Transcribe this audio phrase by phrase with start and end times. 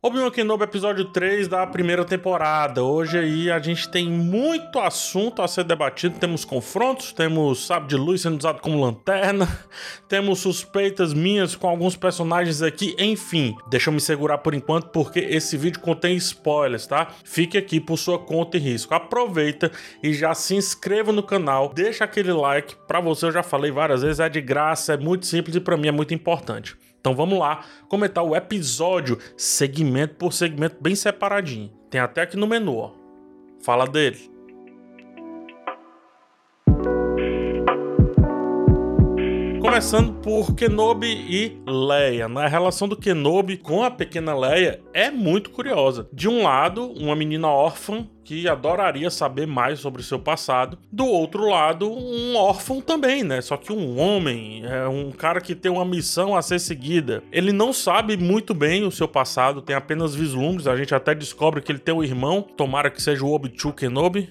[0.00, 2.84] Obi-Wan Kenobi, episódio 3 da primeira temporada.
[2.84, 6.20] Hoje aí a gente tem muito assunto a ser debatido.
[6.20, 9.48] Temos confrontos, temos sabe de luz sendo usado como lanterna,
[10.08, 13.56] temos suspeitas minhas com alguns personagens aqui, enfim.
[13.68, 17.08] Deixa eu me segurar por enquanto porque esse vídeo contém spoilers, tá?
[17.24, 18.94] Fique aqui por sua conta e risco.
[18.94, 19.68] Aproveita
[20.00, 22.76] e já se inscreva no canal, deixa aquele like.
[22.86, 25.76] Para você eu já falei várias vezes, é de graça, é muito simples e para
[25.76, 26.76] mim é muito importante.
[27.00, 31.70] Então vamos lá comentar o episódio segmento por segmento bem separadinho.
[31.90, 32.92] Tem até aqui no menu, ó.
[33.60, 34.37] Fala dele.
[39.78, 42.28] Começando por Kenobi e Leia.
[42.28, 42.42] Né?
[42.42, 46.08] A relação do Kenobi com a pequena Leia é muito curiosa.
[46.12, 50.76] De um lado, uma menina órfã que adoraria saber mais sobre seu passado.
[50.92, 53.40] Do outro lado, um órfão também, né?
[53.40, 57.22] Só que um homem, é um cara que tem uma missão a ser seguida.
[57.32, 60.66] Ele não sabe muito bem o seu passado, tem apenas vislumbres.
[60.66, 64.28] A gente até descobre que ele tem um irmão, tomara que seja o Obi-Wan Kenobi,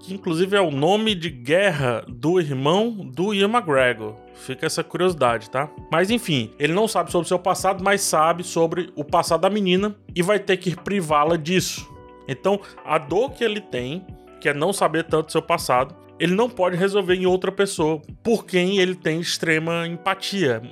[0.00, 4.14] que inclusive é o nome de guerra do irmão do Ian McGregor.
[4.34, 5.68] Fica essa curiosidade, tá?
[5.90, 9.94] Mas enfim, ele não sabe sobre seu passado, mas sabe sobre o passado da menina
[10.14, 11.88] e vai ter que privá-la disso.
[12.28, 14.06] Então, a dor que ele tem,
[14.40, 18.44] que é não saber tanto seu passado, ele não pode resolver em outra pessoa por
[18.44, 20.62] quem ele tem extrema empatia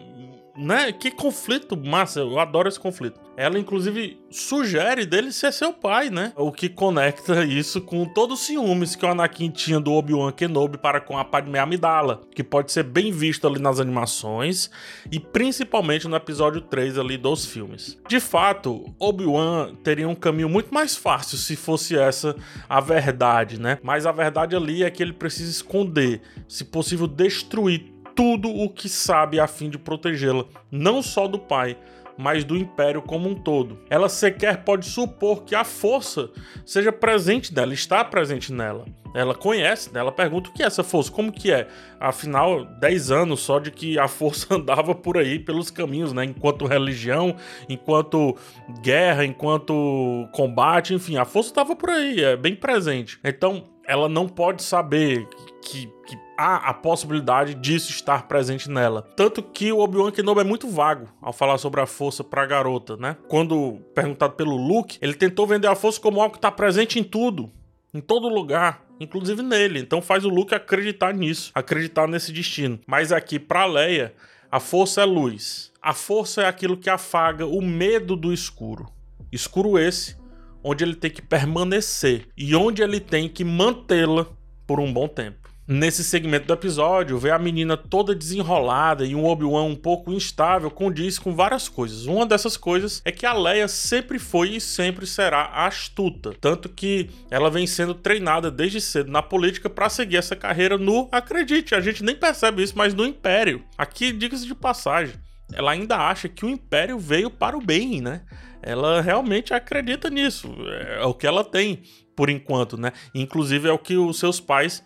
[0.57, 0.93] né?
[0.93, 3.21] Que conflito massa, eu adoro esse conflito.
[3.37, 6.33] Ela, inclusive, sugere dele ser seu pai, né?
[6.37, 10.79] O que conecta isso com todos os ciúmes que o Anakin tinha do Obi-Wan Kenobi
[10.79, 14.71] para com a Padmé Amidala, que pode ser bem visto ali nas animações
[15.13, 17.98] e principalmente no episódio 3 ali dos filmes.
[18.09, 22.35] De fato, Obi-Wan teria um caminho muito mais fácil se fosse essa
[22.67, 23.79] a verdade, né?
[23.83, 28.89] Mas a verdade ali é que ele precisa esconder, se possível destruir tudo o que
[28.89, 31.77] sabe a fim de protegê-la, não só do pai,
[32.17, 33.78] mas do império como um todo.
[33.91, 36.31] Ela sequer pode supor que a força
[36.64, 38.86] seja presente nela, está presente nela.
[39.14, 40.00] Ela conhece, né?
[40.00, 41.69] ela pergunta o que é essa força, como que é?
[42.00, 46.24] Afinal, 10 anos só de que a força andava por aí pelos caminhos, né?
[46.24, 47.36] Enquanto religião,
[47.68, 48.36] enquanto
[48.83, 53.18] guerra, enquanto combate, enfim, a força estava por aí, é bem presente.
[53.23, 55.27] Então, ela não pode saber
[55.62, 59.02] que, que há a possibilidade disso estar presente nela.
[59.17, 62.97] Tanto que o Obi-Wan Kenobi é muito vago ao falar sobre a força pra garota,
[62.97, 63.17] né?
[63.29, 67.05] Quando perguntado pelo Luke, ele tentou vender a força como algo que tá presente em
[67.05, 67.51] tudo,
[67.92, 69.80] em todo lugar, inclusive nele.
[69.80, 72.79] Então faz o Luke acreditar nisso, acreditar nesse destino.
[72.86, 74.14] Mas aqui para Leia,
[74.51, 75.73] a força é luz.
[75.83, 78.86] A força é aquilo que afaga o medo do escuro.
[79.33, 80.17] Escuro esse
[80.63, 84.27] onde ele tem que permanecer e onde ele tem que mantê-la
[84.67, 85.45] por um bom tempo.
[85.69, 90.71] Nesse segmento do episódio, ver a menina toda desenrolada e um Obi-Wan um pouco instável
[90.71, 92.07] condiz com várias coisas.
[92.07, 97.11] Uma dessas coisas é que a Leia sempre foi e sempre será astuta, tanto que
[97.33, 101.81] ela vem sendo treinada desde cedo na política para seguir essa carreira no, acredite, a
[101.81, 103.65] gente nem percebe isso, mas no Império.
[103.77, 105.17] Aqui, diga-se de passagem,
[105.53, 108.23] ela ainda acha que o Império veio para o bem, né?
[108.63, 111.83] Ela realmente acredita nisso, é o que ela tem
[112.15, 112.93] por enquanto, né?
[113.13, 114.81] Inclusive é o que os seus pais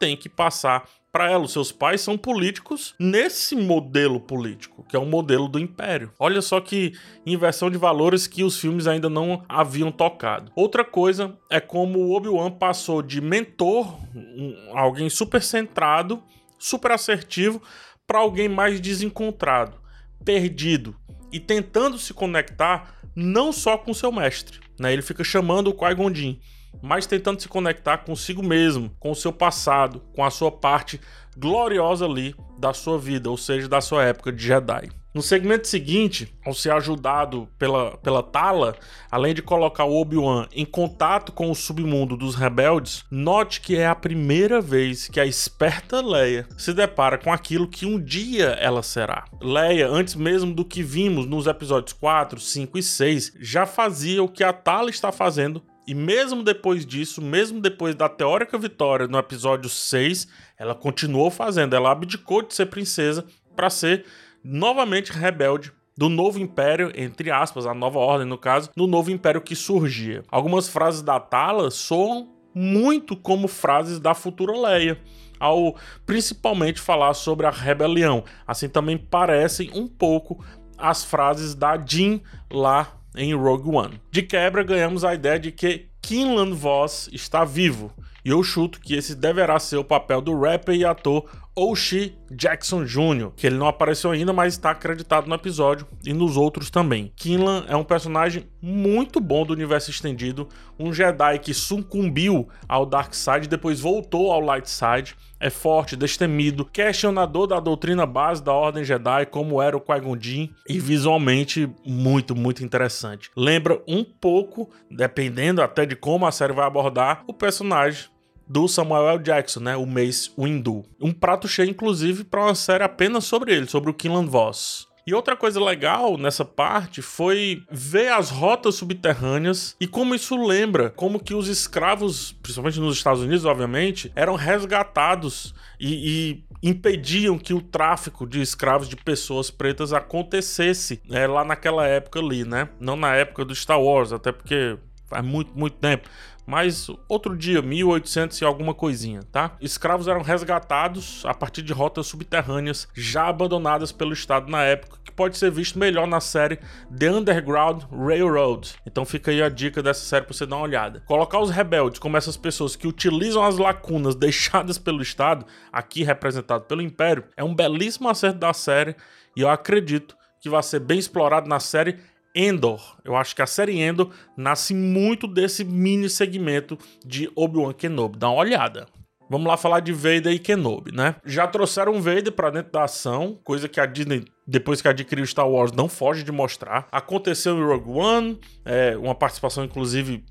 [0.00, 1.44] tem que passar para ela.
[1.44, 6.12] Os seus pais são políticos nesse modelo político, que é o modelo do império.
[6.18, 6.94] Olha só que
[7.24, 10.50] inversão de valores que os filmes ainda não haviam tocado.
[10.56, 16.22] Outra coisa é como o Obi-Wan passou de mentor, um, alguém super centrado,
[16.58, 17.62] super assertivo,
[18.06, 19.78] para alguém mais desencontrado,
[20.24, 20.96] perdido
[21.30, 24.58] e tentando se conectar não só com seu mestre.
[24.78, 24.92] Né?
[24.92, 26.36] Ele fica chamando o Qui-Gon Jinn
[26.82, 31.00] mas tentando se conectar consigo mesmo, com o seu passado, com a sua parte
[31.36, 34.90] gloriosa ali da sua vida, ou seja, da sua época de Jedi.
[35.12, 38.76] No segmento seguinte, ao ser ajudado pela, pela Tala,
[39.10, 43.88] além de colocar o Obi-Wan em contato com o submundo dos rebeldes, note que é
[43.88, 48.84] a primeira vez que a esperta Leia se depara com aquilo que um dia ela
[48.84, 49.24] será.
[49.42, 54.28] Leia, antes mesmo do que vimos nos episódios 4, 5 e 6, já fazia o
[54.28, 59.18] que a Tala está fazendo e mesmo depois disso, mesmo depois da teórica vitória no
[59.18, 61.74] episódio 6, ela continuou fazendo.
[61.74, 63.26] Ela abdicou de ser princesa
[63.56, 64.04] para ser
[64.44, 69.40] novamente rebelde do novo império, entre aspas, a nova ordem no caso, no novo império
[69.40, 70.22] que surgia.
[70.30, 74.96] Algumas frases da Tala soam muito como frases da futura Leia,
[75.40, 75.74] ao
[76.06, 78.22] principalmente falar sobre a rebelião.
[78.46, 80.38] Assim também parecem um pouco
[80.78, 84.00] as frases da Jean lá em Rogue One.
[84.10, 87.92] De quebra, ganhamos a ideia de que Kinlan Voss está vivo,
[88.24, 91.24] e eu chuto que esse deverá ser o papel do rapper e ator
[91.54, 96.36] Oshie Jackson Jr., que ele não apareceu ainda, mas está acreditado no episódio e nos
[96.36, 97.12] outros também.
[97.16, 100.48] Kinlan é um personagem muito bom do universo estendido,
[100.78, 105.16] um Jedi que sucumbiu ao Dark Side depois voltou ao Light Side.
[105.42, 110.50] É forte, destemido, questionador da doutrina base da Ordem Jedi, como era o Qui-Gon Jinn,
[110.68, 113.30] e visualmente muito, muito interessante.
[113.34, 118.10] Lembra um pouco, dependendo até de como a série vai abordar, o personagem
[118.50, 119.22] do Samuel L.
[119.22, 120.84] Jackson, né, o Mace Windu.
[121.00, 124.88] Um prato cheio, inclusive, para uma série apenas sobre ele, sobre o Killan Voss.
[125.06, 130.90] E outra coisa legal nessa parte foi ver as rotas subterrâneas e como isso lembra
[130.90, 137.54] como que os escravos, principalmente nos Estados Unidos, obviamente, eram resgatados e, e impediam que
[137.54, 142.68] o tráfico de escravos de pessoas pretas acontecesse é, lá naquela época ali, né?
[142.78, 144.76] Não na época do Star Wars, até porque
[145.10, 146.08] faz muito, muito tempo
[146.50, 149.56] mas outro dia, 1800 e alguma coisinha, tá?
[149.60, 155.12] Escravos eram resgatados a partir de rotas subterrâneas já abandonadas pelo Estado na época, que
[155.12, 156.58] pode ser visto melhor na série
[156.98, 158.74] The Underground Railroad.
[158.84, 161.04] Então fica aí a dica dessa série pra você dar uma olhada.
[161.06, 166.64] Colocar os rebeldes como essas pessoas que utilizam as lacunas deixadas pelo Estado, aqui representado
[166.64, 168.96] pelo Império, é um belíssimo acerto da série
[169.36, 171.98] e eu acredito que vai ser bem explorado na série
[172.34, 172.96] Endor.
[173.04, 178.18] Eu acho que a série Endor nasce muito desse mini segmento de Obi-Wan Kenobi.
[178.18, 178.86] Dá uma olhada.
[179.28, 181.14] Vamos lá falar de Vader e Kenobi, né?
[181.24, 185.48] Já trouxeram Vader para dentro da ação, coisa que a Disney, depois que adquiriu Star
[185.48, 186.88] Wars, não foge de mostrar.
[186.90, 190.24] Aconteceu em Rogue One, é, uma participação inclusive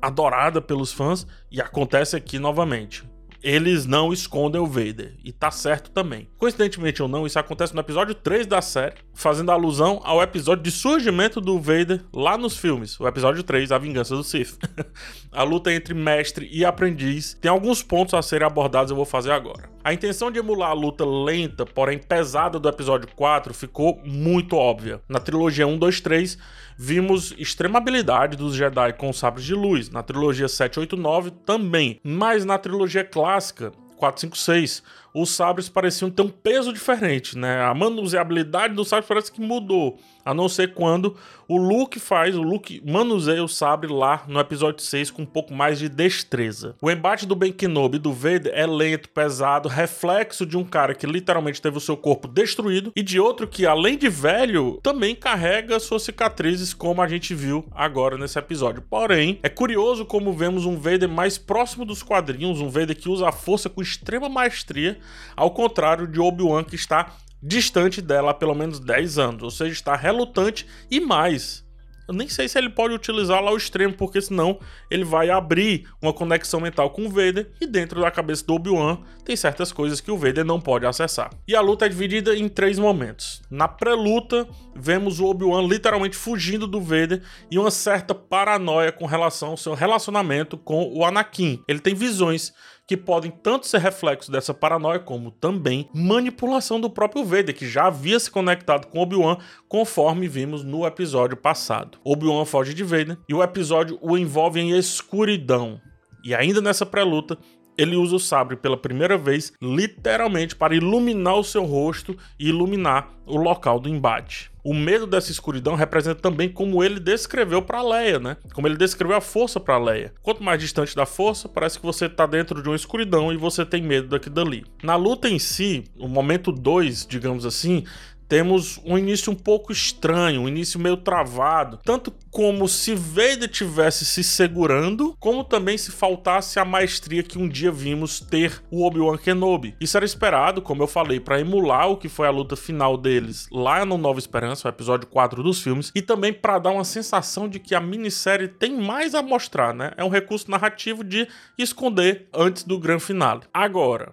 [0.00, 3.02] adorada pelos fãs, e acontece aqui novamente
[3.44, 5.14] eles não escondem o Vader.
[5.22, 6.26] E tá certo também.
[6.38, 10.70] Coincidentemente ou não, isso acontece no episódio 3 da série, fazendo alusão ao episódio de
[10.70, 12.98] surgimento do Vader lá nos filmes.
[12.98, 14.58] O episódio 3, A Vingança do Sith.
[15.30, 19.32] a luta entre mestre e aprendiz tem alguns pontos a serem abordados, eu vou fazer
[19.32, 19.73] agora.
[19.84, 25.02] A intenção de emular a luta lenta, porém pesada do episódio 4 ficou muito óbvia.
[25.06, 26.38] Na trilogia 1, 2, 3,
[26.78, 29.90] vimos extrema habilidade dos Jedi com sabres de luz.
[29.90, 32.00] Na trilogia 7, 8, 9 também.
[32.02, 34.82] Mas na trilogia clássica, 4, 5, 6,
[35.14, 37.62] os sabres pareciam ter um peso diferente, né?
[37.62, 39.96] A manuseabilidade dos sabres parece que mudou.
[40.24, 41.14] A não ser quando
[41.46, 45.52] o Luke faz, o Luke manuseia o sabre lá no episódio 6 com um pouco
[45.52, 46.74] mais de destreza.
[46.80, 50.94] O embate do Ben Kenobi e do Vader é lento, pesado, reflexo de um cara
[50.94, 55.14] que literalmente teve o seu corpo destruído e de outro que, além de velho, também
[55.14, 58.82] carrega suas cicatrizes, como a gente viu agora nesse episódio.
[58.88, 63.28] Porém, é curioso como vemos um Vader mais próximo dos quadrinhos, um Vader que usa
[63.28, 64.98] a força com extrema maestria,
[65.36, 69.72] ao contrário de Obi-Wan que está distante dela há pelo menos 10 anos, ou seja,
[69.72, 71.64] está relutante e mais.
[72.06, 74.58] Eu nem sei se ele pode utilizá-la ao extremo, porque senão
[74.90, 78.98] ele vai abrir uma conexão mental com o Vader e dentro da cabeça do Obi-Wan
[79.24, 81.30] tem certas coisas que o Vader não pode acessar.
[81.48, 83.40] E a luta é dividida em três momentos.
[83.50, 84.46] Na pré-luta,
[84.76, 89.72] vemos o Obi-Wan literalmente fugindo do Vader e uma certa paranoia com relação ao seu
[89.72, 91.62] relacionamento com o Anakin.
[91.66, 92.52] Ele tem visões
[92.86, 97.86] que podem tanto ser reflexo dessa paranoia, como também manipulação do próprio Vader, que já
[97.86, 99.38] havia se conectado com Obi-Wan,
[99.68, 101.98] conforme vimos no episódio passado.
[102.04, 105.80] Obi-Wan foge de Vader e o episódio o envolve em escuridão.
[106.24, 107.38] E ainda nessa pré-luta,
[107.76, 113.10] ele usa o sabre pela primeira vez, literalmente, para iluminar o seu rosto e iluminar
[113.26, 114.50] o local do embate.
[114.62, 118.36] O medo dessa escuridão representa também como ele descreveu para Leia, né?
[118.54, 120.14] Como ele descreveu a força para Leia.
[120.22, 123.66] Quanto mais distante da força, parece que você está dentro de uma escuridão e você
[123.66, 124.64] tem medo daqui dali.
[124.82, 127.84] Na luta em si, o momento 2, digamos assim,
[128.28, 134.04] temos um início um pouco estranho, um início meio travado, tanto como se Vader tivesse
[134.04, 139.18] se segurando, como também se faltasse a maestria que um dia vimos ter o Obi-Wan
[139.18, 139.76] Kenobi.
[139.80, 143.48] Isso era esperado, como eu falei, para emular o que foi a luta final deles
[143.52, 147.48] lá no Nova Esperança, o episódio 4 dos filmes, e também para dar uma sensação
[147.48, 149.92] de que a minissérie tem mais a mostrar, né?
[149.96, 151.28] É um recurso narrativo de
[151.58, 153.42] esconder antes do grande finale.
[153.52, 154.12] Agora,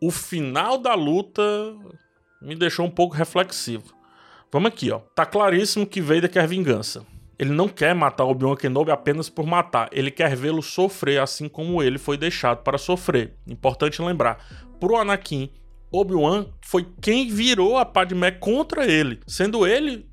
[0.00, 1.42] o final da luta
[2.40, 3.94] me deixou um pouco reflexivo.
[4.50, 5.00] Vamos aqui, ó.
[5.14, 7.04] Tá claríssimo que Vader quer vingança.
[7.38, 11.80] Ele não quer matar Obi-Wan Kenobi apenas por matar, ele quer vê-lo sofrer assim como
[11.80, 13.34] ele foi deixado para sofrer.
[13.46, 14.44] Importante lembrar,
[14.80, 15.48] pro Anakin,
[15.90, 20.04] Obi-Wan foi quem virou a Padmé contra ele, sendo ele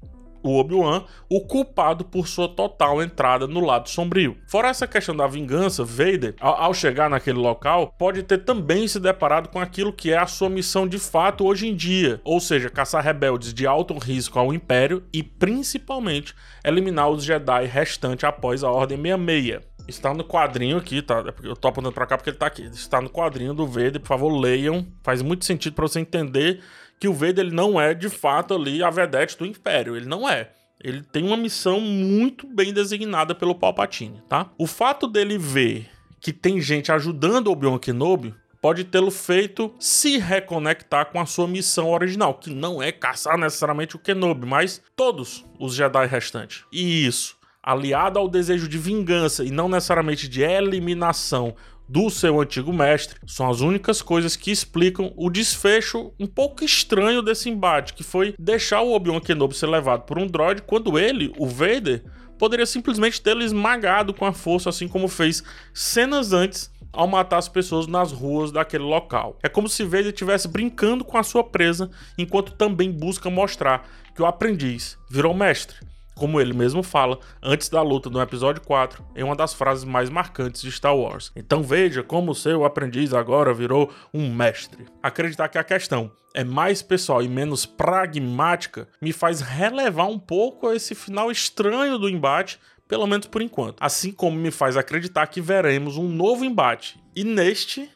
[0.50, 4.38] o Obi-Wan o culpado por sua total entrada no lado sombrio.
[4.48, 9.50] Fora essa questão da vingança, Vader, ao, chegar naquele local, pode ter também se deparado
[9.50, 13.04] com aquilo que é a sua missão de fato hoje em dia, ou seja, caçar
[13.04, 18.98] rebeldes de alto risco ao Império e principalmente eliminar os Jedi restantes após a Ordem
[18.98, 19.75] 66.
[19.88, 21.20] Está no quadrinho aqui, tá?
[21.20, 22.64] É eu tô apontando pra cá porque ele tá aqui.
[22.64, 24.86] Está no quadrinho do Vader, por favor, leiam.
[25.04, 26.60] Faz muito sentido para você entender
[27.00, 29.96] que o Vader ele não é de fato ali a vedete do Império.
[29.96, 30.52] Ele não é.
[30.84, 34.52] Ele tem uma missão muito bem designada pelo Palpatine, tá?
[34.58, 40.18] O fato dele ver que tem gente ajudando o Obi-Wan Kenobi pode tê-lo feito se
[40.18, 45.46] reconectar com a sua missão original, que não é caçar necessariamente o Kenobi, mas todos
[45.60, 46.64] os Jedi restantes.
[46.72, 51.56] E isso, aliado ao desejo de vingança e não necessariamente de eliminação
[51.88, 57.22] do seu antigo mestre, são as únicas coisas que explicam o desfecho um pouco estranho
[57.22, 61.32] desse embate, que foi deixar o Obi-Wan Kenobi ser levado por um droid quando ele,
[61.38, 62.04] o Vader,
[62.38, 67.50] poderia simplesmente tê-lo esmagado com a força, assim como fez cenas antes ao matar as
[67.50, 69.38] pessoas nas ruas daquele local.
[69.44, 74.22] É como se Vader estivesse brincando com a sua presa, enquanto também busca mostrar que
[74.22, 75.77] o aprendiz virou mestre
[76.15, 80.10] como ele mesmo fala antes da luta no episódio 4, em uma das frases mais
[80.10, 81.31] marcantes de Star Wars.
[81.36, 84.86] Então veja como seu aprendiz agora virou um mestre.
[85.03, 90.72] Acreditar que a questão é mais pessoal e menos pragmática me faz relevar um pouco
[90.72, 93.77] esse final estranho do embate pelo menos por enquanto.
[93.79, 97.00] Assim como me faz acreditar que veremos um novo embate.
[97.15, 97.89] E neste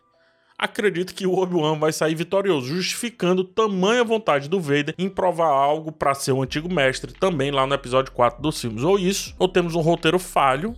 [0.59, 5.89] acredito que o Obi-Wan vai sair vitorioso, justificando tamanha vontade do Vader em provar algo
[5.89, 8.83] para ser o antigo mestre também lá no episódio 4 dos filmes.
[8.83, 10.75] Ou isso, ou temos um roteiro falho,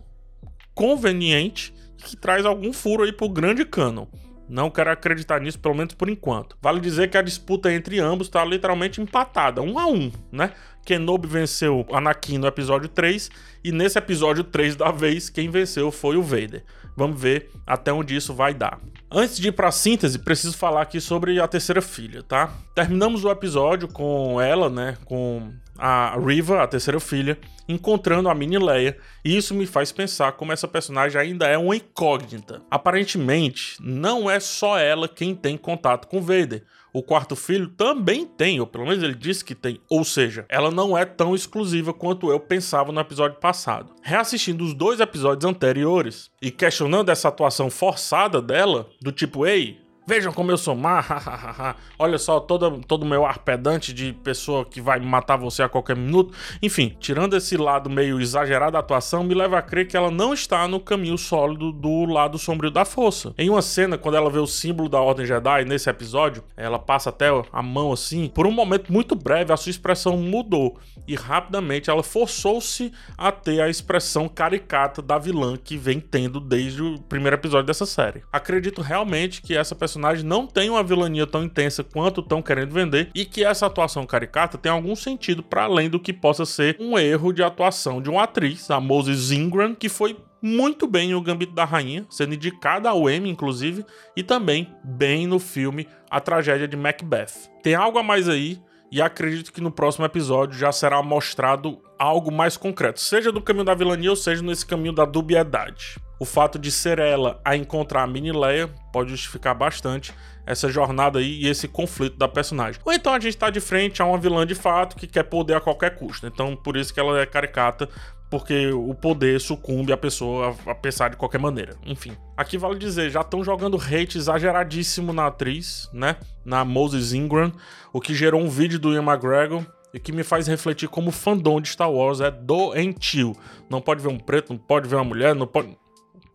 [0.76, 4.06] conveniente, que traz algum furo aí pro grande canon.
[4.48, 6.58] Não quero acreditar nisso, pelo menos por enquanto.
[6.62, 10.52] Vale dizer que a disputa entre ambos está literalmente empatada, um a um, né?
[10.86, 13.30] Kenobi venceu Anakin no episódio 3
[13.64, 16.64] e nesse episódio 3 da vez quem venceu foi o Vader.
[16.96, 18.80] Vamos ver até onde isso vai dar.
[19.10, 22.54] Antes de ir para a síntese, preciso falar aqui sobre a terceira filha, tá?
[22.76, 28.58] Terminamos o episódio com ela, né, com a Riva, a terceira filha, encontrando a mini
[28.58, 32.62] Leia, e isso me faz pensar como essa personagem ainda é uma incógnita.
[32.70, 36.64] Aparentemente, não é só ela quem tem contato com Vader.
[36.94, 39.80] O quarto filho também tem, ou pelo menos ele disse que tem.
[39.90, 43.94] Ou seja, ela não é tão exclusiva quanto eu pensava no episódio passado.
[44.02, 50.34] Reassistindo os dois episódios anteriores e questionando essa atuação forçada dela, do tipo, ei, Vejam
[50.34, 51.06] como eu sou má,
[51.98, 55.96] olha só todo todo meu ar pedante de pessoa que vai matar você a qualquer
[55.96, 56.34] minuto.
[56.62, 60.34] Enfim, tirando esse lado meio exagerado da atuação, me leva a crer que ela não
[60.34, 63.34] está no caminho sólido do lado sombrio da força.
[63.38, 67.10] Em uma cena, quando ela vê o símbolo da Ordem Jedi, nesse episódio, ela passa
[67.10, 68.28] até a mão assim.
[68.28, 73.62] Por um momento muito breve, a sua expressão mudou e rapidamente ela forçou-se a ter
[73.62, 78.24] a expressão caricata da vilã que vem tendo desde o primeiro episódio dessa série.
[78.32, 83.10] Acredito realmente que essa personagem não tem uma vilania tão intensa quanto estão querendo vender
[83.14, 86.98] e que essa atuação caricata tem algum sentido para além do que possa ser um
[86.98, 91.54] erro de atuação de uma atriz, a Moses Ingram, que foi muito bem o Gambito
[91.54, 96.78] da Rainha, sendo indicada ao Emmy, inclusive, e também bem no filme A Tragédia de
[96.78, 97.50] Macbeth.
[97.62, 98.60] Tem algo a mais aí,
[98.92, 103.64] e acredito que no próximo episódio já será mostrado algo mais concreto, seja do caminho
[103.64, 105.98] da vilania ou seja nesse caminho da dubiedade.
[106.20, 110.14] O fato de ser ela a encontrar a mini Leia pode justificar bastante
[110.46, 112.82] essa jornada aí e esse conflito da personagem.
[112.84, 115.56] Ou então a gente tá de frente a uma vilã de fato que quer poder
[115.56, 116.28] a qualquer custo.
[116.28, 117.90] Então por isso que ela é caricata
[118.32, 121.76] porque o poder sucumbe à pessoa a pensar de qualquer maneira.
[121.86, 126.16] Enfim, aqui vale dizer, já estão jogando hate exageradíssimo na atriz, né?
[126.46, 127.52] Na Moses Ingram,
[127.92, 131.12] o que gerou um vídeo do Ian McGregor e que me faz refletir como o
[131.12, 133.36] fandom de Star Wars é doentio.
[133.70, 135.78] Não pode ver um preto, não pode ver uma mulher, não pode.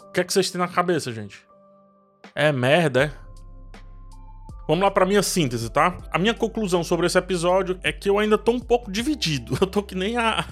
[0.02, 1.40] O que é que vocês têm na cabeça, gente?
[2.34, 3.25] É merda, é?
[4.66, 5.96] Vamos lá para minha síntese, tá?
[6.10, 9.56] A minha conclusão sobre esse episódio é que eu ainda tô um pouco dividido.
[9.66, 10.44] Eu tô que nem a,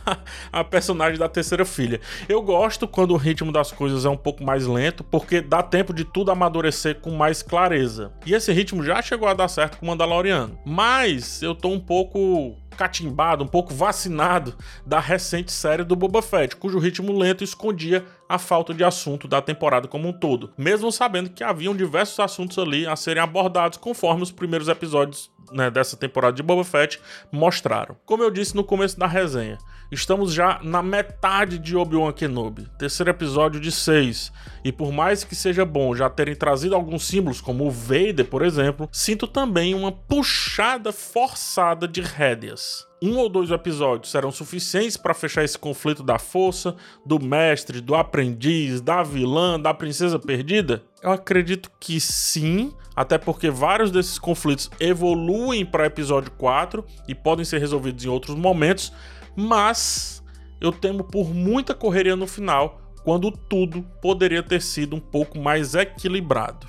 [0.53, 2.01] a personagem da terceira filha.
[2.29, 5.93] Eu gosto quando o ritmo das coisas é um pouco mais lento, porque dá tempo
[5.93, 8.13] de tudo amadurecer com mais clareza.
[8.27, 10.59] E esse ritmo já chegou a dar certo com o Mandaloriano.
[10.65, 14.55] Mas eu tô um pouco catimbado, um pouco vacinado
[14.85, 19.41] da recente série do Boba Fett, cujo ritmo lento escondia a falta de assunto da
[19.41, 24.23] temporada como um todo, mesmo sabendo que haviam diversos assuntos ali a serem abordados conforme
[24.23, 27.97] os primeiros episódios né, dessa temporada de Boba Fett mostraram.
[28.05, 29.59] Como eu disse no começo da resenha,
[29.91, 34.33] estamos já na metade de Obi-Wan Kenobi, terceiro episódio de seis,
[34.65, 38.43] e por mais que seja bom já terem trazido alguns símbolos, como o Vader, por
[38.43, 45.15] exemplo, sinto também uma puxada forçada de rédeas um ou dois episódios serão suficientes para
[45.15, 46.75] fechar esse conflito da força,
[47.05, 50.83] do mestre, do aprendiz, da vilã, da princesa perdida?
[51.03, 57.45] Eu acredito que sim, até porque vários desses conflitos evoluem para episódio 4 e podem
[57.45, 58.93] ser resolvidos em outros momentos,
[59.37, 60.23] mas
[60.61, 65.75] eu temo por muita correria no final quando tudo poderia ter sido um pouco mais
[65.75, 66.67] equilibrado.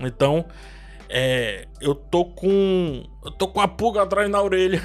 [0.00, 0.46] Então,
[1.08, 4.80] é, eu tô com eu tô com a pulga atrás na orelha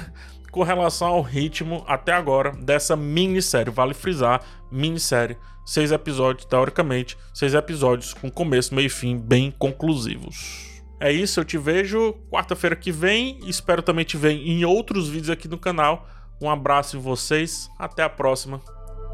[0.50, 3.72] com relação ao ritmo até agora dessa minissérie.
[3.72, 10.68] Vale frisar, minissérie, seis episódios, teoricamente, seis episódios com começo, meio e fim bem conclusivos.
[11.00, 13.38] É isso, eu te vejo quarta-feira que vem.
[13.46, 16.08] Espero também te ver em outros vídeos aqui no canal.
[16.40, 18.60] Um abraço em vocês, até a próxima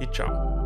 [0.01, 0.64] e tchau.